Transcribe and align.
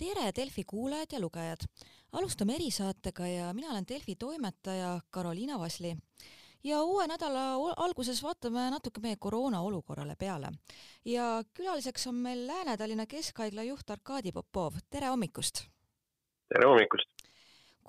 tere, 0.00 0.30
Delfi 0.36 0.64
kuulajad 0.64 1.12
ja 1.12 1.20
lugejad! 1.20 1.64
alustame 2.12 2.54
erisaatega 2.54 3.26
ja 3.26 3.50
mina 3.54 3.70
olen 3.70 3.84
Delfi 3.88 4.16
toimetaja 4.16 5.00
Karoliina 5.10 5.58
Vasli. 5.58 5.96
ja 6.64 6.82
uue 6.82 7.06
nädala 7.06 7.42
alguses 7.76 8.22
vaatame 8.22 8.70
natuke 8.70 9.00
meie 9.00 9.16
koroona 9.16 9.60
olukorrale 9.60 10.16
peale. 10.16 10.52
ja 11.04 11.44
külaliseks 11.54 12.06
on 12.06 12.14
meil 12.14 12.46
Lääne-Tallinna 12.46 13.06
Keskhaigla 13.06 13.62
juht 13.62 13.90
Arkadi 13.90 14.32
Popov, 14.32 14.80
tere 14.90 15.06
hommikust! 15.06 15.66
tere 16.48 16.68
hommikust! 16.68 17.19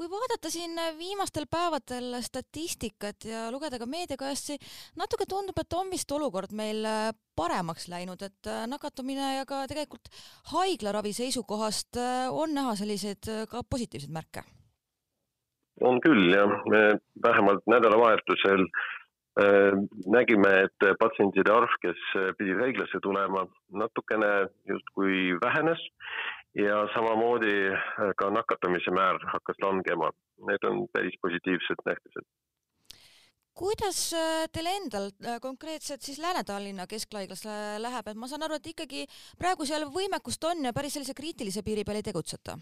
Kui 0.02 0.10
vaadata 0.10 0.50
siin 0.50 0.80
viimastel 0.98 1.46
päevadel 1.46 2.16
statistikat 2.26 3.28
ja 3.30 3.42
lugeda 3.54 3.78
ka 3.78 3.86
meediakajasti, 3.86 4.56
natuke 4.98 5.28
tundub, 5.30 5.60
et 5.62 5.76
on 5.78 5.92
vist 5.94 6.10
olukord 6.16 6.56
meil 6.58 6.82
äh, 6.90 7.12
paremaks 7.38 7.86
läinud, 7.92 8.24
et 8.26 8.50
äh, 8.50 8.64
nakatumine 8.72 9.36
ja 9.36 9.46
ka 9.46 9.60
tegelikult 9.70 10.10
haiglaravi 10.56 11.14
seisukohast 11.14 12.02
äh, 12.02 12.34
on 12.34 12.58
näha 12.58 12.74
selliseid 12.80 13.30
ka 13.52 13.62
positiivseid 13.70 14.16
märke. 14.18 14.42
on 15.86 16.02
küll 16.02 16.34
jah, 16.34 16.50
me 16.70 16.82
vähemalt 17.22 17.62
nädalavahetusel 17.70 18.66
äh, 18.66 19.78
nägime, 20.18 20.56
et 20.66 20.90
patsientide 20.98 21.54
arv, 21.54 21.78
kes 21.86 22.02
pidid 22.42 22.58
haiglasse 22.66 23.06
tulema, 23.06 23.46
natukene 23.70 24.34
justkui 24.66 25.38
vähenes 25.46 25.92
ja 26.56 26.88
samamoodi 26.94 27.56
äh, 27.72 28.14
ka 28.18 28.30
nakatumise 28.30 28.92
määr 28.92 29.20
hakkas 29.34 29.60
langema. 29.64 30.12
Need 30.48 30.64
on 30.64 30.88
päris 30.94 31.16
positiivsed 31.22 31.84
nähtused. 31.86 32.26
kuidas 33.54 34.14
äh, 34.14 34.48
teil 34.54 34.68
endal 34.68 35.10
äh, 35.26 35.40
konkreetselt 35.42 36.02
siis 36.02 36.20
Lääne-Tallinna 36.20 36.88
Keskhaiglas 36.88 37.46
läheb, 37.78 38.08
et 38.08 38.18
ma 38.18 38.28
saan 38.28 38.44
aru, 38.44 38.58
et 38.58 38.68
ikkagi 38.68 39.06
praegu 39.40 39.66
seal 39.66 39.86
võimekust 39.86 40.44
on 40.50 40.66
ja 40.66 40.74
päris 40.74 40.96
sellise 40.98 41.14
kriitilise 41.14 41.64
piiri 41.64 41.84
peal 41.84 42.02
ei 42.02 42.08
tegutseta? 42.12 42.58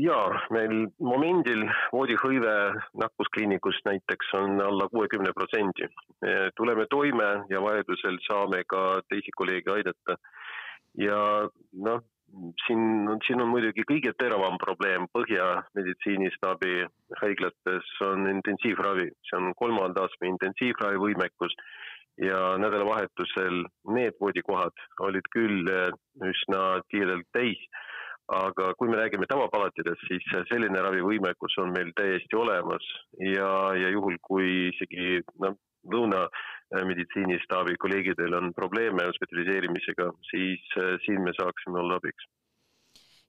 ja 0.00 0.18
meil 0.56 0.86
momendil 1.04 1.66
voodihõive 1.92 2.52
nakkuskliinikus 2.96 3.76
näiteks 3.84 4.30
on 4.38 4.56
alla 4.60 4.86
kuuekümne 4.88 5.34
protsendi. 5.36 5.84
tuleme 6.56 6.86
toime 6.90 7.44
ja 7.50 7.60
vajadusel 7.60 8.16
saame 8.24 8.62
ka 8.64 9.02
teisi 9.10 9.34
kolleege 9.36 9.70
aidata 9.74 10.16
ja 10.98 11.18
noh, 11.86 12.02
siin, 12.66 13.08
siin 13.26 13.42
on 13.42 13.50
muidugi 13.52 13.84
kõige 13.88 14.12
teravam 14.18 14.58
probleem 14.62 15.06
Põhja 15.14 15.62
meditsiinistaabi 15.78 16.84
haiglates 17.20 17.90
on 18.06 18.28
intensiivravi, 18.30 19.08
see 19.28 19.40
on 19.40 19.54
kolmanda 19.58 20.06
astme 20.08 20.32
intensiivravi 20.34 21.00
võimekus. 21.06 21.56
Ja 22.22 22.54
nädalavahetusel 22.62 23.64
need 23.90 24.14
voodikohad 24.22 24.84
olid 25.02 25.26
küll 25.34 25.66
eh, 25.66 25.88
üsna 26.22 26.78
tihedalt 26.92 27.26
täis. 27.34 27.58
aga 28.32 28.70
kui 28.80 28.88
me 28.88 28.96
räägime 28.96 29.26
tavapalatidest, 29.28 30.00
siis 30.08 30.24
selline 30.48 30.80
ravivõimekus 30.80 31.58
on 31.60 31.74
meil 31.74 31.90
täiesti 31.92 32.38
olemas. 32.40 32.86
Ja, 33.20 33.74
ja 33.76 33.90
juhul, 33.92 34.16
kui 34.22 34.70
isegi 34.70 35.18
noh, 35.44 35.58
lõunameditsiinistaabi 36.74 37.76
kolleegidel 37.82 38.34
on 38.34 38.54
probleeme 38.54 39.06
hospitaliseerimisega, 39.06 40.10
siis 40.30 40.64
äh, 40.78 40.96
siin 41.06 41.22
me 41.22 41.32
saaksime 41.36 41.78
olla 41.80 42.00
abiks. 42.00 42.26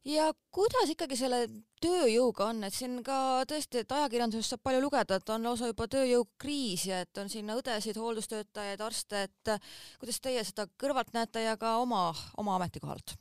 Ja 0.06 0.28
kuidas 0.54 0.90
ikkagi 0.94 1.18
selle 1.18 1.40
tööjõuga 1.82 2.52
on, 2.52 2.60
et 2.68 2.76
siin 2.76 3.00
ka 3.06 3.42
tõesti, 3.50 3.82
et 3.82 3.96
ajakirjandusest 3.96 4.54
saab 4.54 4.62
palju 4.68 4.84
lugeda, 4.84 5.18
et 5.18 5.32
on 5.34 5.50
lausa 5.50 5.72
juba 5.72 5.88
tööjõukriis 5.90 6.86
ja 6.92 7.02
et 7.02 7.18
on 7.18 7.30
sinna 7.30 7.58
õdesid, 7.58 7.98
hooldustöötajaid, 7.98 8.86
arste, 8.86 9.26
et 9.26 9.56
kuidas 9.98 10.22
teie 10.22 10.46
seda 10.46 10.68
kõrvalt 10.78 11.10
näete 11.18 11.48
ja 11.48 11.58
ka 11.58 11.80
oma, 11.82 12.12
oma 12.38 12.60
ametikohalt? 12.60 13.18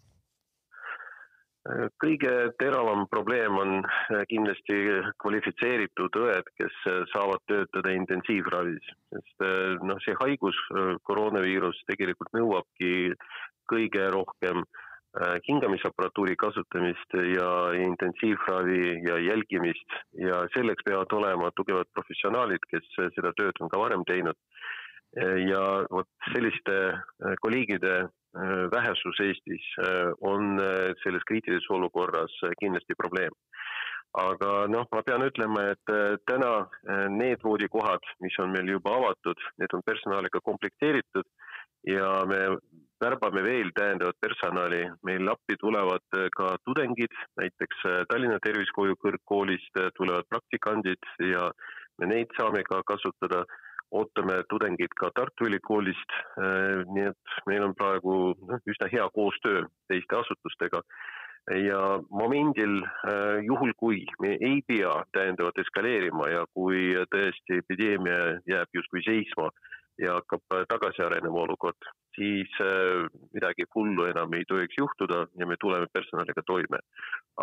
Kõige 2.03 2.33
teravam 2.61 3.07
probleem 3.09 3.57
on 3.57 3.75
äh, 3.81 4.23
kindlasti 4.29 4.77
kvalifitseeritud 5.23 6.17
õed, 6.21 6.49
kes 6.61 6.81
äh, 6.91 7.03
saavad 7.13 7.41
töötada 7.49 7.95
intensiivravis, 7.97 8.85
sest 9.15 9.45
äh, 9.47 9.77
noh, 9.81 10.01
see 10.05 10.17
haigus, 10.21 10.59
koroonaviirus 11.09 11.81
tegelikult 11.89 12.35
nõuabki 12.37 13.15
kõige 13.71 14.11
rohkem 14.13 14.67
hingamisapparatuuri 15.47 16.35
kasutamist 16.35 17.13
ja 17.15 17.51
intensiivravi 17.79 18.97
ja 19.07 19.21
jälgimist 19.23 19.95
ja 20.19 20.41
selleks 20.57 20.83
peavad 20.83 21.13
olema 21.15 21.53
tugevad 21.55 21.87
professionaalid, 21.95 22.67
kes 22.67 22.89
seda 22.99 23.31
tööd 23.39 23.61
on 23.63 23.71
ka 23.71 23.79
varem 23.79 24.03
teinud. 24.11 24.35
ja 25.47 25.63
vot 25.87 26.11
selliste 26.35 26.75
kolleegide 27.47 28.09
vähesus 28.71 29.21
Eestis 29.21 29.67
äh, 29.79 30.13
on 30.21 30.61
äh, 30.61 30.95
selles 31.03 31.25
kriitilises 31.25 31.71
olukorras 31.71 32.33
kindlasti 32.61 32.95
probleem. 32.99 33.33
aga 34.15 34.69
noh, 34.71 34.87
ma 34.95 35.01
pean 35.03 35.25
ütlema, 35.27 35.73
et 35.73 35.91
täna 36.31 36.69
need 37.11 37.41
voodikohad, 37.43 38.05
mis 38.23 38.37
on 38.39 38.53
meil 38.55 38.69
juba 38.71 38.93
avatud, 38.95 39.41
need 39.59 39.75
on 39.75 39.83
personaliga 39.83 40.39
komplekteeritud 40.39 41.27
ja 41.91 42.13
me 42.31 42.39
värbame 43.03 43.43
veel 43.43 43.73
täiendavat 43.75 44.21
personali, 44.23 44.85
meil 45.03 45.33
appi 45.33 45.59
tulevad 45.59 46.15
ka 46.39 46.53
tudengid, 46.63 47.11
näiteks 47.43 47.83
Tallinna 48.13 48.39
Tervishoiu 48.39 48.95
Kõrgkoolist 49.03 49.83
tulevad 49.99 50.31
praktikandid 50.31 51.11
ja 51.33 51.51
me 51.99 52.13
neid 52.15 52.31
saame 52.39 52.63
ka 52.71 52.85
kasutada 52.87 53.43
ootame 53.95 54.43
tudengid 54.51 54.95
ka 54.99 55.11
Tartu 55.15 55.49
Ülikoolist, 55.49 56.15
äh, 56.39 56.83
nii 56.95 57.11
et 57.13 57.37
meil 57.49 57.67
on 57.69 57.75
praegu 57.79 58.17
noh, 58.35 58.63
üsna 58.71 58.91
hea 58.93 59.07
koostöö 59.15 59.67
teiste 59.91 60.19
asutustega. 60.21 60.83
Ja 61.61 61.81
momendil 62.09 62.79
äh, 62.81 63.43
juhul, 63.45 63.75
kui 63.77 64.07
me 64.25 64.33
ei 64.41 64.63
pea 64.67 64.95
täiendavalt 65.13 65.61
eskaleerima 65.61 66.31
ja 66.33 66.47
kui 66.57 66.95
tõesti 67.13 67.61
epideemia 67.61 68.39
jääb 68.49 68.81
justkui 68.81 69.05
seisma 69.05 69.51
ja 70.01 70.17
hakkab 70.17 70.57
tagasi 70.73 71.05
arenema 71.05 71.45
olukord, 71.45 71.91
siis 72.17 72.51
äh, 72.65 73.05
midagi 73.37 73.69
hullu 73.77 74.09
enam 74.09 74.33
ei 74.35 74.49
tohiks 74.49 74.81
juhtuda 74.81 75.27
ja 75.39 75.47
me 75.47 75.61
tuleme 75.61 75.87
personaliga 75.93 76.43
toime. 76.47 76.81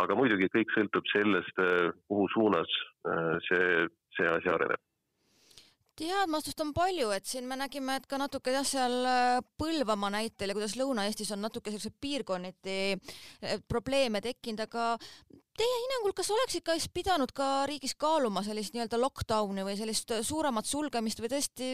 aga 0.01 0.15
muidugi 0.15 0.47
kõik 0.51 0.73
sõltub 0.73 1.07
sellest, 1.11 1.57
kuhu 2.07 2.27
suunas 2.33 2.77
see, 3.47 3.87
see 4.15 4.29
asi 4.31 4.49
areneb 4.49 4.79
teadmastust 6.01 6.61
on 6.63 6.73
palju, 6.75 7.11
et 7.15 7.27
siin 7.29 7.47
me 7.49 7.57
nägime, 7.59 7.99
et 7.99 8.07
ka 8.09 8.19
natuke 8.21 8.53
jah, 8.55 8.65
seal 8.67 8.97
äh, 9.07 9.37
Põlvamaa 9.61 10.11
näitel 10.17 10.51
ja 10.51 10.57
kuidas 10.57 10.75
Lõuna-Eestis 10.79 11.31
on 11.35 11.43
natuke 11.45 11.73
siukseid 11.73 11.95
piirkonniti 12.01 12.77
äh, 12.97 13.61
probleeme 13.69 14.21
tekkinud, 14.23 14.65
aga 14.65 14.95
teie 15.61 15.77
hinnangul, 15.83 16.15
kas 16.17 16.31
oleks 16.33 16.57
ikka 16.57 16.75
siis 16.77 16.89
pidanud 16.93 17.33
ka 17.37 17.67
riigis 17.69 17.93
kaaluma 17.99 18.43
sellist 18.45 18.75
nii-öelda 18.75 18.99
lockdown'i 19.01 19.65
või 19.67 19.77
sellist 19.79 20.13
suuremat 20.25 20.69
sulgemist 20.69 21.21
või 21.21 21.31
tõesti 21.33 21.73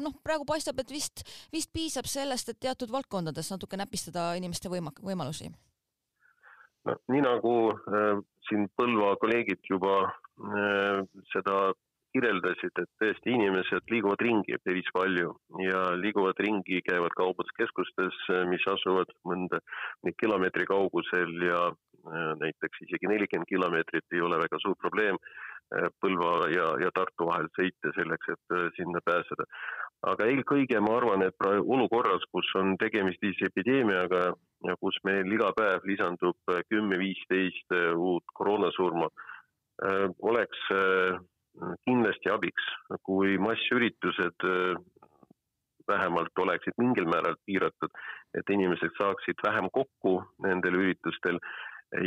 noh, 0.00 0.16
praegu 0.24 0.46
paistab, 0.48 0.80
et 0.82 0.90
vist, 0.90 1.24
vist 1.52 1.72
piisab 1.72 2.08
sellest, 2.10 2.50
et 2.50 2.60
teatud 2.60 2.92
valdkondades 2.92 3.52
natuke 3.52 3.78
näpistada 3.80 4.32
inimeste 4.40 4.72
võima-, 4.72 4.94
võimalusi? 5.04 5.52
no 6.88 6.96
nii 7.12 7.22
nagu 7.24 7.54
äh, 7.76 8.20
siin 8.48 8.66
Põlva 8.78 9.12
kolleegid 9.20 9.68
juba 9.68 9.96
äh, 10.06 10.79
kirjeldasid, 12.60 12.82
et 12.82 12.90
tõesti 13.00 13.32
inimesed 13.34 13.90
liiguvad 13.90 14.20
ringi 14.20 14.56
päris 14.64 14.88
palju 14.92 15.34
ja 15.60 15.94
liiguvad 15.96 16.38
ringi, 16.38 16.80
käivad 16.82 17.12
kaubanduskeskustes, 17.16 18.16
mis 18.48 18.64
asuvad 18.66 19.10
mõnda 19.24 19.60
kilomeetri 20.20 20.66
kaugusel 20.66 21.42
ja 21.42 21.70
äh, 21.70 22.34
näiteks 22.40 22.82
isegi 22.86 23.08
nelikümmend 23.08 23.48
kilomeetrit 23.48 24.04
ei 24.12 24.20
ole 24.20 24.38
väga 24.38 24.58
suur 24.60 24.76
probleem 24.76 25.16
äh, 25.16 25.88
Põlva 26.00 26.50
ja, 26.50 26.74
ja 26.80 26.90
Tartu 26.94 27.26
vahel 27.26 27.48
sõita 27.56 27.92
selleks, 27.96 28.28
et 28.28 28.56
äh, 28.56 28.68
sinna 28.76 29.00
pääseda. 29.04 29.44
aga 30.02 30.26
eelkõige 30.26 30.80
ma 30.80 30.96
arvan, 30.96 31.22
et 31.22 31.36
olukorras, 31.44 32.22
kus 32.32 32.48
on 32.56 32.76
tegemist 32.80 33.20
epideemiaga 33.22 34.32
ja 34.64 34.76
kus 34.80 34.96
meil 35.04 35.28
iga 35.32 35.52
päev 35.52 35.84
lisandub 35.84 36.36
kümme-viisteist 36.72 37.74
uut 37.96 38.24
koroonasurma, 38.32 39.10
oleks 40.24 40.64
kindlasti 41.84 42.30
abiks, 42.32 42.66
kui 43.06 43.38
massüritused 43.38 44.46
äh, 44.48 44.76
vähemalt 45.88 46.38
oleksid 46.38 46.76
mingil 46.78 47.08
määral 47.10 47.36
piiratud, 47.46 47.92
et 48.38 48.52
inimesed 48.56 48.94
saaksid 48.98 49.42
vähem 49.46 49.70
kokku 49.72 50.20
nendel 50.44 50.78
üritustel 50.82 51.40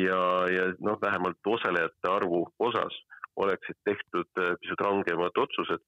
ja, 0.08 0.22
ja 0.56 0.70
noh, 0.80 1.00
vähemalt 1.02 1.52
osalejate 1.56 2.12
arvu 2.12 2.46
osas 2.60 2.96
oleksid 3.36 3.78
tehtud 3.90 4.30
äh, 4.40 4.56
pisut 4.62 4.88
rangemad 4.88 5.44
otsused. 5.46 5.84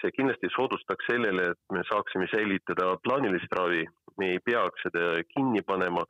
see 0.00 0.14
kindlasti 0.16 0.48
soodustaks 0.54 1.04
sellele, 1.10 1.50
et 1.52 1.74
me 1.76 1.82
saaksime 1.84 2.24
säilitada 2.32 2.94
plaanilist 3.04 3.52
ravi, 3.52 3.82
me 4.16 4.30
ei 4.32 4.38
peaks 4.44 4.86
seda 4.86 5.02
kinni 5.34 5.60
panema 5.60 6.06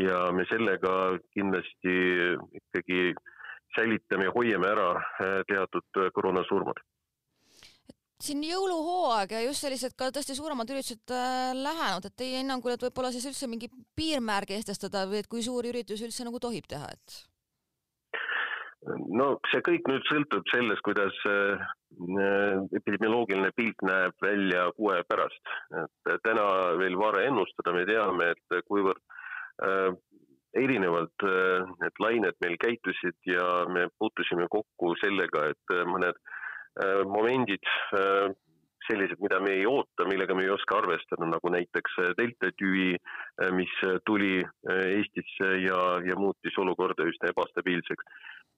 ja 0.00 0.30
me 0.32 0.46
sellega 0.48 0.94
kindlasti 1.36 1.96
ikkagi 2.60 3.02
äh, 3.10 3.33
säilitame 3.76 4.28
ja 4.28 4.34
hoiame 4.34 4.70
ära 4.70 4.90
äh, 4.96 5.40
teatud 5.48 6.00
äh, 6.00 6.10
koroonasurmad 6.14 6.80
siin 8.24 8.40
jõuluhooaeg 8.46 9.34
ja 9.34 9.42
just 9.44 9.64
sellised 9.64 9.96
ka 9.98 10.08
tõesti 10.14 10.36
suuremad 10.38 10.70
üritused 10.70 11.12
äh, 11.12 11.52
lähenud, 11.58 12.06
et 12.08 12.16
teie 12.16 12.40
hinnangul, 12.40 12.74
et 12.74 12.86
võib-olla 12.86 13.12
siis 13.12 13.26
üldse 13.28 13.50
mingi 13.50 13.68
piirmäär 13.98 14.46
kehtestada 14.48 15.04
või 15.10 15.20
et 15.22 15.30
kui 15.30 15.42
suuri 15.44 15.72
üritusi 15.74 16.06
üldse 16.08 16.26
nagu 16.26 16.40
tohib 16.40 16.68
teha, 16.70 16.88
et? 16.94 17.18
no 19.18 19.34
see 19.50 19.64
kõik 19.64 19.86
nüüd 19.88 20.06
sõltub 20.08 20.48
sellest, 20.52 20.82
kuidas 20.84 21.20
epidemioloogiline 22.76 23.48
pilt 23.56 23.84
näeb 23.86 24.16
välja 24.20 24.66
kuu 24.76 24.90
aja 24.92 25.06
pärast. 25.08 25.52
et 26.12 26.20
täna 26.26 26.44
veel 26.80 26.96
vara 27.00 27.22
ennustada, 27.24 27.72
me 27.72 27.86
teame, 27.88 28.32
et 28.34 28.66
kuivõrd 28.68 29.00
erinevalt 30.60 31.26
äh, 31.26 31.66
need 31.82 32.00
lained 32.02 32.38
meil 32.44 32.56
käitusid 32.62 33.18
ja 33.28 33.44
me 33.70 33.88
puutusime 33.98 34.48
kokku 34.50 34.94
sellega, 35.02 35.50
et 35.52 35.74
äh, 35.74 35.84
mõned 35.88 36.16
äh, 36.16 37.02
momendid 37.10 37.70
äh, 37.98 38.30
sellised, 38.84 39.16
mida 39.24 39.38
me 39.40 39.54
ei 39.56 39.64
oota, 39.66 40.04
millega 40.08 40.36
me 40.36 40.44
ei 40.44 40.52
oska 40.52 40.76
arvestada, 40.82 41.26
nagu 41.30 41.52
näiteks 41.54 41.98
äh, 42.02 42.12
delta 42.20 42.52
tüvi, 42.60 42.92
äh, 42.94 43.50
mis 43.56 43.72
tuli 44.06 44.36
Eestisse 44.74 45.50
ja, 45.64 45.80
ja 46.04 46.18
muutis 46.20 46.58
olukorda 46.60 47.08
üsna 47.08 47.32
ebastabiilseks 47.32 48.12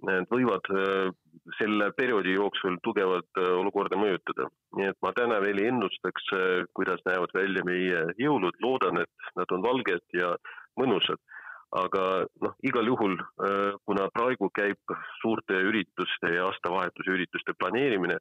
need 0.04 0.28
võivad 0.32 0.68
äh, 0.74 1.08
selle 1.58 1.88
perioodi 1.96 2.34
jooksul 2.36 2.76
tugevalt 2.84 3.40
äh, 3.40 3.48
olukorda 3.60 3.98
mõjutada. 4.00 4.48
nii 4.76 4.90
et 4.92 4.98
ma 5.02 5.12
täna 5.16 5.40
veel 5.40 5.62
ei 5.62 5.70
ennustaks, 5.72 6.28
äh, 6.36 6.66
kuidas 6.76 7.00
näevad 7.08 7.32
välja 7.34 7.64
meie 7.64 8.02
jõulud, 8.20 8.58
loodan, 8.60 9.00
et 9.02 9.32
nad 9.36 9.52
on 9.52 9.64
valged 9.64 10.04
ja 10.12 10.34
mõnusad. 10.76 11.20
Aga 11.74 12.26
noh, 12.42 12.54
igal 12.62 12.86
juhul, 12.86 13.16
kuna 13.88 14.08
praegu 14.14 14.50
käib 14.54 14.94
suurte 15.20 15.58
ürituste 15.68 16.30
ja 16.34 16.46
aastavahetuse 16.46 17.10
ürituste 17.16 17.54
planeerimine, 17.58 18.18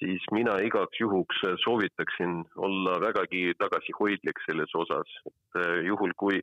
siis 0.00 0.24
mina 0.32 0.56
igaks 0.64 1.00
juhuks 1.00 1.42
soovitaksin 1.64 2.42
olla 2.56 2.98
vägagi 3.00 3.52
tagasihoidlik 3.60 4.40
selles 4.46 4.72
osas, 4.74 5.18
et 5.26 5.60
juhul 5.86 6.12
kui 6.16 6.40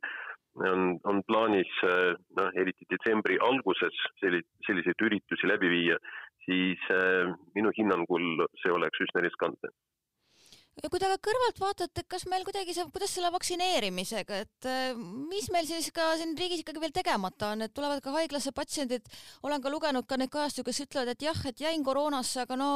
on, 0.61 0.99
on 1.09 1.23
plaanis 1.27 1.71
noh, 1.83 2.51
eriti 2.53 2.85
detsembri 2.89 3.39
alguses 3.41 4.03
selliseid 4.21 5.07
üritusi 5.07 5.49
läbi 5.49 5.71
viia, 5.73 5.97
siis 6.45 6.81
minu 7.55 7.73
hinnangul 7.77 8.45
see 8.61 8.73
oleks 8.73 9.01
üsna 9.07 9.25
riskantne 9.25 9.73
ja 10.81 10.89
kui 10.89 10.99
te 11.01 11.05
aga 11.05 11.19
kõrvalt 11.21 11.59
vaatate, 11.61 12.03
kas 12.09 12.25
meil 12.31 12.45
kuidagi 12.47 12.73
see, 12.75 12.85
kuidas 12.93 13.13
selle 13.13 13.29
vaktsineerimisega, 13.33 14.39
et 14.45 14.67
äh, 14.69 14.97
mis 15.29 15.49
meil 15.53 15.67
siis 15.69 15.89
ka 15.93 16.07
siin 16.19 16.33
riigis 16.39 16.63
ikkagi 16.63 16.81
veel 16.81 16.95
tegemata 16.95 17.51
on, 17.53 17.65
et 17.65 17.73
tulevad 17.75 18.01
ka 18.03 18.13
haiglasse 18.15 18.53
patsiendid, 18.55 19.05
olen 19.45 19.61
ka 19.63 19.73
lugenud 19.73 20.07
ka 20.09 20.17
neid 20.19 20.31
kajastusi, 20.33 20.65
kes 20.69 20.81
ütlevad, 20.87 21.13
et 21.13 21.27
jah, 21.27 21.43
et 21.49 21.61
jäin 21.65 21.85
koroonasse, 21.85 22.47
aga 22.47 22.57
no 22.59 22.71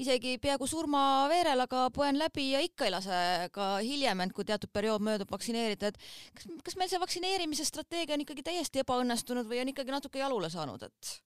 isegi 0.00 0.36
peaaegu 0.42 0.66
surmaveerel, 0.70 1.62
aga 1.68 1.86
põen 1.94 2.18
läbi 2.18 2.50
ja 2.56 2.64
ikka 2.64 2.88
ei 2.88 2.94
lase 2.96 3.22
ka 3.54 3.70
hiljem 3.84 4.26
end, 4.26 4.34
kui 4.34 4.48
teatud 4.48 4.72
periood 4.74 5.04
möödub, 5.04 5.30
vaktsineerida, 5.30 5.92
et 5.92 6.02
kas, 6.34 6.50
kas 6.66 6.80
meil 6.80 6.90
see 6.90 7.02
vaktsineerimise 7.02 7.68
strateegia 7.68 8.18
on 8.18 8.26
ikkagi 8.26 8.46
täiesti 8.50 8.82
ebaõnnestunud 8.82 9.46
või 9.48 9.62
on 9.62 9.74
ikkagi 9.74 9.94
natuke 9.94 10.22
jalule 10.24 10.50
saanud, 10.50 10.90
et? 10.90 11.18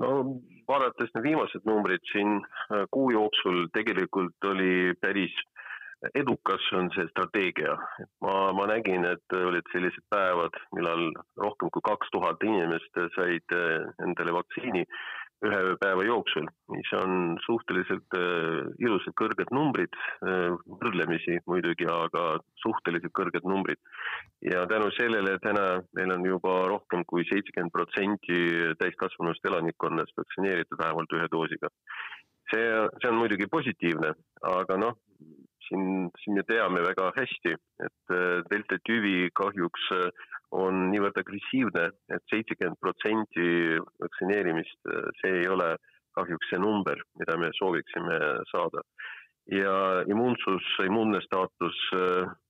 No 0.00 0.10
vaadates 0.70 1.12
need 1.14 1.26
viimased 1.28 1.66
numbrid 1.68 2.04
siin 2.12 2.40
äh, 2.40 2.84
kuu 2.90 3.10
jooksul 3.16 3.66
tegelikult 3.76 4.50
oli 4.52 4.94
päris 5.00 5.34
edukas 6.14 6.64
on 6.72 6.88
see 6.94 7.06
strateegia. 7.10 7.76
ma, 8.24 8.52
ma 8.56 8.66
nägin, 8.70 9.04
et 9.04 9.36
olid 9.36 9.66
sellised 9.72 10.04
päevad, 10.12 10.56
millal 10.76 11.10
rohkem 11.44 11.72
kui 11.74 11.84
kaks 11.84 12.12
tuhat 12.14 12.42
inimest 12.46 13.02
said 13.16 13.56
äh, 13.56 13.88
endale 14.06 14.36
vaktsiini 14.38 14.86
ühe 15.46 15.60
päeva 15.80 16.04
jooksul, 16.04 16.46
mis 16.74 16.90
on 16.98 17.36
suhteliselt 17.46 18.16
äh, 18.16 18.68
ilusad 18.82 19.14
kõrged 19.20 19.52
numbrid 19.56 19.96
äh,, 19.96 20.52
võrdlemisi 20.82 21.38
muidugi, 21.48 21.88
aga 21.88 22.24
suhteliselt 22.62 23.14
kõrged 23.16 23.46
numbrid. 23.48 23.80
ja 24.44 24.66
tänu 24.68 24.90
sellele 24.96 25.38
täna 25.44 25.82
meil 25.96 26.12
on 26.12 26.26
juba 26.26 26.54
rohkem 26.68 27.04
kui 27.08 27.24
seitsekümmend 27.28 27.72
protsenti 27.72 28.40
täiskasvanust 28.80 29.44
elanikkonnast 29.44 30.16
vaktsineeritud 30.16 30.78
vähemalt 30.80 31.12
ühe 31.16 31.28
doosiga. 31.32 31.72
see, 32.52 32.66
see 33.00 33.08
on 33.08 33.20
muidugi 33.22 33.46
positiivne, 33.46 34.12
aga 34.42 34.76
noh, 34.76 34.96
siin, 35.70 36.10
siin 36.22 36.36
me 36.38 36.44
teame 36.48 36.82
väga 36.84 37.10
hästi, 37.16 37.54
et 37.86 38.14
äh, 38.16 38.42
delta 38.50 38.78
tüvi 38.88 39.30
kahjuks 39.38 39.86
äh, 39.96 40.10
on 40.50 40.88
niivõrd 40.90 41.20
agressiivne 41.22 41.86
et, 41.90 41.98
et 42.16 42.34
seitsekümmend 42.34 42.80
protsenti 42.82 43.78
vaktsineerimist, 44.02 44.78
äh, 44.90 45.08
see 45.22 45.40
ei 45.44 45.48
ole 45.48 45.72
kahjuks 46.18 46.50
see 46.50 46.58
number, 46.58 46.98
mida 47.22 47.38
me 47.38 47.52
sooviksime 47.58 48.18
saada. 48.50 48.82
Ja 49.50 49.76
immuunsus, 50.10 50.66
immuunne 50.84 51.20
staatus 51.24 51.78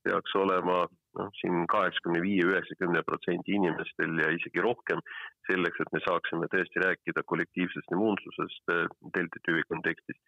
peaks 0.05 0.35
olema 0.37 0.83
noh, 1.19 1.29
siin 1.39 1.65
kaheksakümne 1.71 2.21
viie, 2.23 2.45
üheksakümne 2.47 3.01
protsendi 3.07 3.55
inimestel 3.57 4.19
ja 4.21 4.29
isegi 4.35 4.63
rohkem, 4.63 5.01
selleks, 5.49 5.81
et 5.83 5.93
me 5.95 6.01
saaksime 6.05 6.49
tõesti 6.53 6.83
rääkida 6.85 7.25
kollektiivsest 7.27 7.95
immuunsusest 7.95 8.75
delta 9.17 9.43
tüvi 9.47 9.65
kontekstis. 9.69 10.19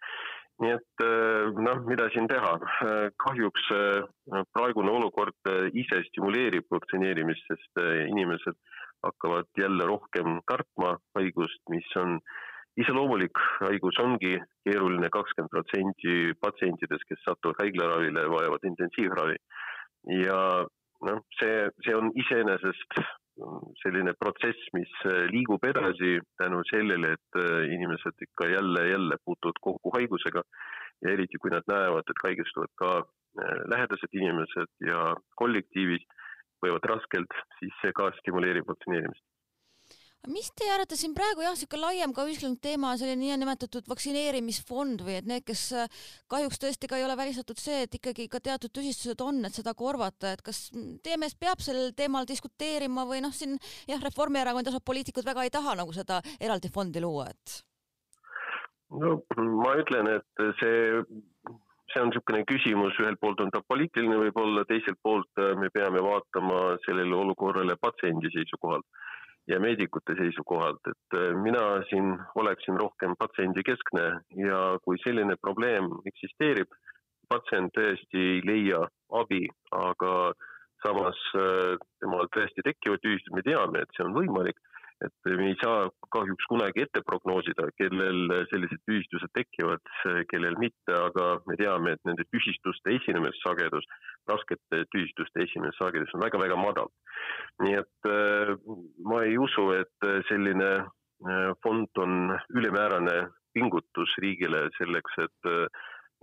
Nii 0.61 0.73
et 0.75 1.03
äh, 1.03 1.49
noh, 1.65 1.81
mida 1.89 2.05
siin 2.13 2.27
teha, 2.29 2.53
äh, 2.61 3.07
kahjuks 3.23 3.69
äh, 3.73 4.43
praegune 4.53 4.93
olukord 4.93 5.51
ise 5.73 6.03
stimuleerib 6.09 6.67
vaktsineerimist, 6.73 7.47
sest 7.49 7.81
inimesed 8.05 8.57
hakkavad 9.03 9.49
jälle 9.59 9.87
rohkem 9.89 10.37
kartma 10.47 10.93
haigust, 11.17 11.59
mis 11.73 11.89
on 11.99 12.19
iseloomulik, 12.81 13.37
haigus 13.61 13.99
ongi 14.01 14.37
keeruline, 14.65 15.09
kakskümmend 15.13 15.51
protsenti 15.53 16.15
patsientidest, 16.41 17.05
kes 17.09 17.21
satuvad 17.25 17.59
haiglaravile, 17.61 18.25
vajavad 18.33 18.69
intensiivravi. 18.69 19.35
ja 20.23 20.39
noh, 21.07 21.19
see, 21.39 21.67
see 21.85 21.95
on 21.95 22.09
iseenesest 22.19 22.97
selline 23.81 24.13
protsess, 24.19 24.67
mis 24.77 24.91
liigub 25.31 25.63
edasi 25.65 26.19
tänu 26.41 26.61
sellele, 26.69 27.15
et 27.17 27.39
inimesed 27.75 28.25
ikka 28.27 28.49
jälle, 28.51 28.87
jälle 28.89 29.17
puutuvad 29.25 29.61
kokku 29.61 29.93
haigusega 29.95 30.43
ja 31.01 31.13
eriti, 31.13 31.39
kui 31.41 31.51
nad 31.53 31.65
näevad, 31.67 32.09
et 32.09 32.25
haigestuvad 32.25 32.73
ka 32.81 32.91
äh, 33.01 33.55
lähedased 33.73 34.13
inimesed 34.19 34.71
ja 34.87 35.13
kollektiivis 35.41 36.05
võivad 36.63 36.85
raskelt, 36.93 37.39
siis 37.59 37.73
see 37.81 37.95
ka 37.97 38.11
stimuleerib 38.21 38.69
vaktsineerimist 38.69 39.25
mis 40.31 40.49
teie 40.55 40.71
arvates 40.71 41.01
siin 41.03 41.15
praegu 41.17 41.43
jah, 41.43 41.55
niisugune 41.55 41.81
laiem 41.83 42.13
ka 42.15 42.23
ühiskondlik 42.27 42.61
teema 42.63 42.93
selline 42.99 43.19
niinimetatud 43.25 43.89
vaktsineerimisfond 43.91 45.03
või 45.03 45.17
et 45.19 45.27
need, 45.27 45.43
kes 45.47 45.63
äh, 45.75 45.99
kahjuks 46.31 46.61
tõesti 46.63 46.89
ka 46.89 46.99
ei 46.99 47.05
ole 47.07 47.17
välistatud 47.19 47.59
see, 47.59 47.83
et 47.87 47.97
ikkagi 47.99 48.29
ka 48.31 48.39
teatud 48.43 48.71
tüsistused 48.75 49.19
on, 49.25 49.41
et 49.43 49.57
seda 49.57 49.75
korvata, 49.77 50.33
et 50.33 50.45
kas 50.45 50.69
teie 51.03 51.17
meelest 51.19 51.39
peab 51.41 51.63
sellel 51.63 51.91
teemal 51.97 52.27
diskuteerima 52.29 53.07
või 53.09 53.19
noh, 53.25 53.35
siin 53.35 53.57
jah, 53.89 54.01
Reformierakond 54.03 54.71
ja 54.71 54.79
poliitikud 54.85 55.27
väga 55.27 55.43
ei 55.43 55.53
taha 55.53 55.75
nagu 55.79 55.93
seda 55.95 56.21
eraldi 56.39 56.71
fondi 56.71 57.03
luua, 57.03 57.27
et? 57.33 57.59
no 58.93 59.19
ma 59.59 59.75
ütlen, 59.81 60.07
et 60.19 60.47
see 60.61 61.03
see 61.93 62.01
on 62.01 62.09
niisugune 62.09 62.41
küsimus, 62.49 62.95
ühelt 63.01 63.19
poolt 63.21 63.41
on 63.43 63.51
ta 63.53 63.61
poliitiline 63.69 64.15
võib-olla, 64.17 64.63
teiselt 64.65 64.97
poolt 65.05 65.41
äh, 65.41 65.51
me 65.59 65.69
peame 65.73 66.01
vaatama 66.01 66.79
sellele 66.87 67.15
olukorrale 67.19 67.75
patsiendi 67.81 68.31
seisukohalt 68.33 68.87
ja 69.47 69.59
meedikute 69.59 70.15
seisukohalt, 70.19 70.81
et 70.87 71.17
äh, 71.19 71.33
mina 71.43 71.63
siin 71.89 72.13
oleksin 72.35 72.79
rohkem 72.79 73.15
patsiendikeskne 73.19 74.05
ja 74.45 74.61
kui 74.85 74.99
selline 75.03 75.35
probleem 75.41 75.89
eksisteerib, 76.09 76.71
patsient 77.29 77.73
tõesti 77.75 78.23
ei 78.35 78.41
leia 78.47 78.83
abi, 79.19 79.45
aga 79.75 80.13
samas 80.85 81.19
äh, 81.39 81.75
temal 82.03 82.29
tõesti 82.35 82.63
tekivad 82.65 83.03
tühistused, 83.03 83.35
me 83.35 83.43
teame, 83.45 83.83
et 83.83 83.97
see 83.97 84.07
on 84.07 84.15
võimalik 84.15 84.59
et 85.05 85.29
me 85.39 85.49
ei 85.51 85.57
saa 85.61 85.87
kahjuks 86.15 86.47
kunagi 86.51 86.85
ette 86.85 87.01
prognoosida, 87.05 87.67
kellel 87.79 88.33
sellised 88.51 88.81
tühistused 88.87 89.31
tekivad, 89.37 89.83
kellel 90.31 90.57
mitte, 90.61 90.95
aga 90.95 91.27
me 91.49 91.57
teame, 91.59 91.95
et 91.95 92.03
nende 92.09 92.25
tühistuste 92.31 92.95
esinemissagedus, 92.97 93.87
raskete 94.31 94.83
tühistuste 94.95 95.45
esinemissagedus 95.47 96.13
on 96.15 96.25
väga-väga 96.25 96.59
madal. 96.59 96.91
nii 97.63 97.77
et 97.79 98.09
äh, 98.09 98.53
ma 99.09 99.23
ei 99.27 99.37
usu, 99.37 99.69
et 99.77 100.07
selline 100.29 100.71
äh, 100.81 101.49
fond 101.63 102.01
on 102.03 102.35
ülemäärane 102.55 103.17
pingutus 103.53 104.15
riigile 104.23 104.67
selleks, 104.77 105.19
et 105.25 105.49
äh, 105.49 105.67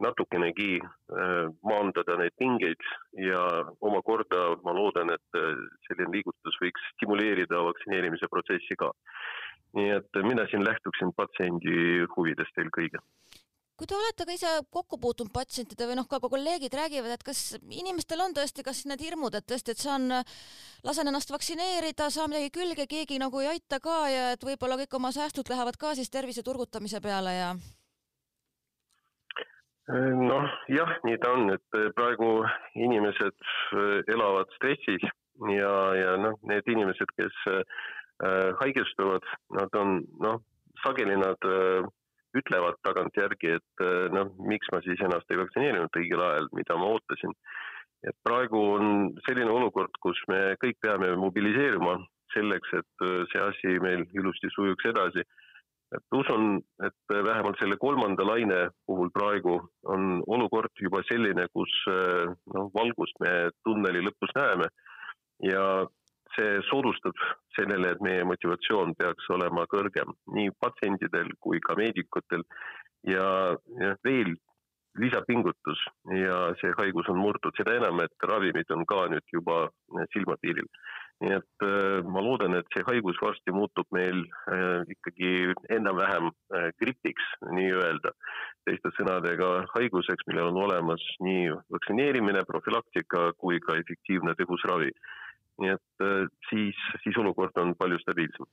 natukenegi 0.05 0.79
äh, 0.81 1.49
maandada 1.67 2.17
neid 2.21 2.35
pingeid 2.41 2.89
ja 3.27 3.43
omakorda 3.81 4.57
ma 4.65 4.75
loodan, 4.77 5.13
et 5.15 5.41
äh, 5.41 5.65
selline 5.89 6.15
liigutus 6.17 6.59
võiks 6.63 6.91
stimuleerida 6.95 7.63
vaktsineerimise 7.71 8.31
protsessi 8.33 8.79
ka. 8.81 8.93
nii 9.79 9.91
et 9.95 10.17
mina 10.27 10.47
siin 10.51 10.65
lähtuksin 10.67 11.13
patsiendi 11.15 12.07
huvidest 12.17 12.57
eelkõige 12.59 12.99
kui 13.81 13.89
te 13.89 13.97
olete 13.97 14.27
ka 14.29 14.35
ise 14.37 14.49
kokku 14.77 14.99
puutunud 15.01 15.33
patsientide 15.33 15.87
või 15.89 15.97
noh, 15.97 16.05
ka 16.05 16.19
kolleegid 16.21 16.75
räägivad, 16.77 17.15
et 17.15 17.23
kas 17.25 17.55
inimestel 17.73 18.21
on 18.21 18.35
tõesti, 18.37 18.61
kas 18.67 18.83
need 18.91 19.01
hirmud, 19.01 19.33
et 19.39 19.47
tõesti, 19.49 19.73
et 19.73 19.81
saan, 19.81 20.05
lasen 20.85 21.09
ennast 21.09 21.33
vaktsineerida, 21.33 22.11
saan 22.13 22.29
midagi 22.29 22.53
külge, 22.59 22.85
keegi 22.91 23.17
nagu 23.23 23.41
ei 23.41 23.55
aita 23.55 23.81
ka 23.81 23.97
ja 24.13 24.27
et 24.35 24.45
võib-olla 24.45 24.77
kõik 24.83 24.99
oma 25.01 25.15
säästud 25.17 25.49
lähevad 25.49 25.81
ka 25.81 25.95
siis 25.97 26.13
tervise 26.13 26.45
turgutamise 26.45 27.01
peale 27.01 27.33
ja 27.39 27.55
noh, 29.91 30.51
jah, 30.71 30.93
nii 31.07 31.19
ta 31.23 31.33
on, 31.37 31.55
et 31.55 31.79
praegu 31.97 32.31
inimesed 32.79 33.49
elavad 34.13 34.53
stressis 34.57 35.03
ja, 35.51 35.73
ja 35.99 36.17
noh, 36.21 36.37
need 36.47 36.69
inimesed, 36.71 37.15
kes 37.17 37.41
haigestuvad, 38.61 39.25
nad 39.57 39.75
on 39.81 40.03
noh, 40.21 40.43
sageli 40.85 41.17
nad 41.17 41.49
ütlevad 42.37 42.77
tagantjärgi, 42.87 43.57
et 43.59 43.85
noh, 44.15 44.31
miks 44.47 44.69
ma 44.73 44.83
siis 44.85 45.01
ennast 45.03 45.33
ei 45.33 45.41
vaktsineerinud 45.41 45.97
õigel 46.03 46.23
ajal, 46.27 46.51
mida 46.55 46.77
ma 46.79 46.93
ootasin 46.95 47.35
et 48.07 48.17
praegu 48.25 48.61
on 48.77 48.87
selline 49.27 49.53
olukord, 49.53 49.93
kus 50.05 50.19
me 50.31 50.57
kõik 50.63 50.79
peame 50.85 51.13
mobiliseeruma 51.21 51.99
selleks, 52.35 52.73
et 52.79 53.07
see 53.33 53.43
asi 53.43 53.77
meil 53.83 54.07
ilusti 54.17 54.51
sujuks 54.55 54.89
edasi. 54.93 55.25
Et 55.97 56.17
usun, 56.17 56.61
et 56.87 57.15
vähemalt 57.27 57.59
selle 57.59 57.77
kolmanda 57.81 58.27
laine 58.27 58.61
puhul 58.87 59.11
praegu 59.15 59.57
on 59.95 60.21
olukord 60.27 60.83
juba 60.83 61.03
selline, 61.09 61.47
kus 61.55 61.73
äh, 61.91 62.31
noh, 62.55 62.69
valgust 62.75 63.19
me 63.21 63.33
tunneli 63.67 64.05
lõpus 64.07 64.35
näeme. 64.37 64.69
Ja 65.43 65.65
see 66.37 66.61
soodustab 66.69 67.17
sellele, 67.57 67.95
et 67.95 68.05
meie 68.05 68.27
motivatsioon 68.29 68.95
peaks 68.99 69.27
olema 69.35 69.65
kõrgem 69.73 70.13
nii 70.37 70.53
patsientidel 70.63 71.33
kui 71.43 71.59
ka 71.65 71.75
meedikutel. 71.79 72.45
Ja, 73.09 73.57
ja 73.81 73.95
veel 74.05 74.35
lisapingutus 75.01 75.81
ja 76.13 76.51
see 76.61 76.73
haigus 76.79 77.09
on 77.11 77.21
murtud, 77.23 77.55
seda 77.57 77.77
enam, 77.79 78.03
et 78.05 78.27
ravimid 78.27 78.71
on 78.75 78.85
ka 78.87 79.07
nüüd 79.13 79.35
juba 79.35 79.63
silmapiiril. 80.15 80.67
Nii 81.21 81.35
et 81.37 81.65
äh, 81.67 82.01
ma 82.09 82.23
loodan, 82.25 82.57
et 82.57 82.69
see 82.73 82.85
haigus 82.87 83.19
varsti 83.21 83.53
muutub 83.53 83.89
meil 83.95 84.23
äh, 84.53 84.89
ikkagi 84.95 85.53
enam-vähem 85.77 86.31
äh, 86.31 86.71
gripiks 86.81 87.27
nii-öelda. 87.51 88.15
teiste 88.69 88.93
sõnadega 88.97 89.51
haiguseks, 89.75 90.27
millel 90.29 90.51
on 90.53 90.63
olemas 90.65 91.05
nii 91.25 91.51
vaktsineerimine, 91.73 92.45
profülaktika 92.49 93.31
kui 93.41 93.61
ka 93.65 93.77
efektiivne 93.81 94.37
tõhus 94.41 94.65
ravi. 94.73 94.93
nii 95.61 95.75
et 95.75 96.03
siis, 96.49 96.77
siis 97.03 97.17
olukord 97.21 97.57
on 97.61 97.75
palju 97.77 97.99
stabiilsem 98.01 98.47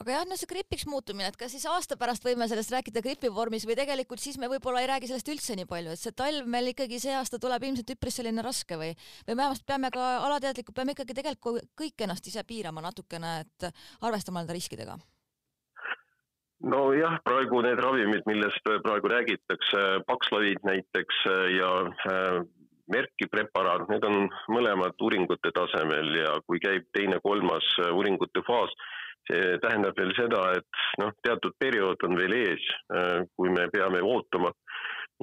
aga 0.00 0.14
jah, 0.14 0.24
no 0.28 0.36
see 0.38 0.48
gripiks 0.48 0.86
muutumine, 0.88 1.28
et 1.28 1.36
kas 1.40 1.52
siis 1.54 1.66
aasta 1.68 1.98
pärast 2.00 2.24
võime 2.24 2.46
sellest 2.48 2.72
rääkida 2.72 3.02
gripi 3.04 3.30
vormis 3.34 3.66
või 3.68 3.76
tegelikult 3.78 4.22
siis 4.22 4.38
me 4.40 4.48
võib-olla 4.52 4.82
ei 4.84 4.90
räägi 4.90 5.10
sellest 5.10 5.30
üldse 5.32 5.56
nii 5.58 5.68
palju, 5.70 5.94
et 5.94 6.00
see 6.00 6.16
talv 6.16 6.48
meil 6.50 6.70
ikkagi 6.72 7.00
see 7.02 7.14
aasta 7.18 7.40
tuleb 7.42 7.66
ilmselt 7.68 7.94
üpris 7.96 8.20
selline 8.20 8.44
raske 8.46 8.78
või, 8.80 8.92
või 9.26 9.36
vähemalt 9.36 9.64
peame 9.66 9.90
ka 9.94 10.10
alateadlikult, 10.28 10.76
peame 10.76 10.94
ikkagi 10.96 11.16
tegelikult 11.18 11.72
kõik 11.78 12.06
ennast 12.06 12.30
ise 12.30 12.44
piirama 12.46 12.84
natukene, 12.86 13.40
et 13.44 13.70
arvestama 14.06 14.40
nende 14.40 14.56
riskidega. 14.56 14.96
Nojah, 16.60 17.16
praegu 17.24 17.62
need 17.64 17.80
ravimid, 17.80 18.26
millest 18.28 18.66
praegu 18.84 19.08
räägitakse, 19.08 19.84
Paxlovid 20.08 20.60
näiteks 20.68 21.22
ja 21.56 21.70
äh, 21.88 22.40
Merki 22.90 23.28
preparaat, 23.30 23.86
need 23.88 24.04
on 24.04 24.26
mõlemad 24.50 24.98
uuringute 25.00 25.52
tasemel 25.54 26.10
ja 26.18 26.34
kui 26.46 26.58
käib 26.60 26.88
teine-kolmas 26.96 27.68
uuringute 27.94 28.42
faas, 28.48 28.74
see 29.28 29.58
tähendab 29.62 29.98
veel 29.98 30.12
seda, 30.16 30.40
et 30.58 30.80
noh, 31.02 31.12
teatud 31.24 31.56
periood 31.60 32.02
on 32.06 32.16
veel 32.18 32.34
ees, 32.38 32.64
äh, 32.94 33.20
kui 33.36 33.52
me 33.52 33.68
peame 33.72 34.02
ootama 34.02 34.52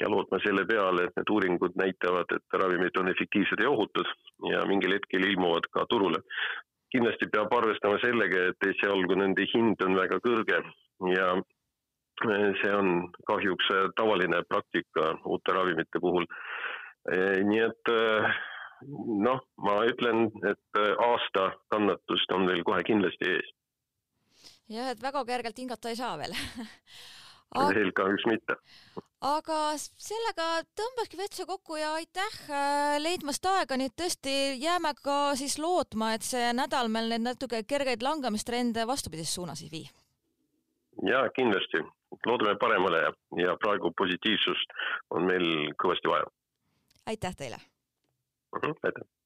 ja 0.01 0.09
lootma 0.13 0.39
selle 0.43 0.65
peale, 0.69 1.07
et 1.07 1.17
need 1.17 1.33
uuringud 1.33 1.77
näitavad, 1.79 2.31
et 2.35 2.59
ravimid 2.61 2.99
on 3.01 3.09
efektiivsed 3.09 3.63
ja 3.63 3.71
ohutud 3.73 4.09
ja 4.51 4.61
mingil 4.69 4.93
hetkel 4.97 5.25
ilmuvad 5.31 5.69
ka 5.73 5.87
turule. 5.89 6.21
kindlasti 6.91 7.27
peab 7.27 7.51
arvestama 7.51 7.97
sellega, 7.99 8.45
et 8.49 8.67
esialgu 8.69 9.17
nende 9.19 9.43
hind 9.53 9.81
on 9.83 9.97
väga 9.97 10.21
kõrge 10.23 10.61
ja 11.13 11.25
äh, 11.35 12.45
see 12.61 12.75
on 12.75 13.09
kahjuks 13.27 13.73
tavaline 13.97 14.43
praktika 14.47 15.17
uute 15.25 15.57
ravimite 15.57 15.99
puhul. 15.99 16.29
Äh, 17.11 17.41
nii 17.49 17.65
et 17.65 17.93
noh, 19.25 19.41
ma 19.65 19.75
ütlen, 19.89 20.27
et 20.45 20.81
aasta 21.01 21.49
kannatust 21.73 22.31
on 22.37 22.45
veel 22.47 22.63
kohe 22.63 22.83
kindlasti 22.87 23.33
ees 23.33 23.53
jah, 24.69 24.91
et 24.91 25.01
väga 25.01 25.23
kergelt 25.25 25.57
hingata 25.57 25.89
ei 25.89 25.99
saa 25.99 26.17
veel 26.19 26.35
veel 27.77 27.91
kahjuks 27.95 28.25
mitte. 28.27 28.55
aga 29.21 29.59
sellega 29.79 30.47
tõmbaski 30.77 31.19
vetsu 31.19 31.45
kokku 31.49 31.79
ja 31.79 31.93
aitäh 31.97 32.35
äh, 32.49 32.97
leidmast 33.01 33.45
aega, 33.45 33.77
nii 33.77 33.89
et 33.89 33.97
tõesti 33.97 34.33
jääme 34.61 34.93
ka 35.01 35.35
siis 35.39 35.57
lootma, 35.59 36.13
et 36.13 36.27
see 36.27 36.51
nädal 36.53 36.91
meil 36.91 37.09
neid 37.09 37.25
natuke 37.25 37.63
kergeid 37.63 38.03
langemistrende 38.03 38.87
vastupidises 38.87 39.33
suunas 39.33 39.63
ei 39.63 39.71
vii. 39.71 39.87
ja 41.09 41.23
kindlasti, 41.35 41.83
loodame 42.25 42.57
paremale 42.59 43.03
ja, 43.05 43.11
ja 43.47 43.57
praegu 43.63 43.91
positiivsust 43.97 44.77
on 45.09 45.25
meil 45.25 45.73
kõvasti 45.81 46.13
vaja. 46.13 46.31
aitäh 47.05 47.35
teile 47.35 47.57
uh! 47.57 48.59
Mhm, 48.59 48.71
-huh, 48.71 48.79
aitäh! 48.83 49.16